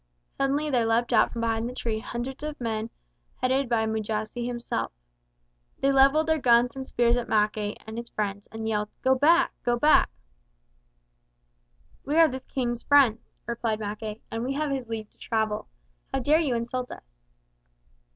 [0.35, 2.89] Suddenly there leapt out from behind the trees of the wood hundreds of men
[3.35, 4.91] headed by Mujasi himself.
[5.77, 9.53] They levelled their guns and spears at Mackay and his friends and yelled, "Go back!
[9.61, 10.09] Go back!"
[12.03, 15.67] "We are the King's friends," replied Mackay, "and we have his leave to travel.
[16.11, 17.13] How dare you insult us?"